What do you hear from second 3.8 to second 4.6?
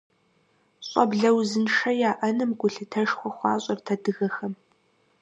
адыгэхэм.